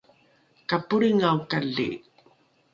[0.69, 1.89] ka polringaokali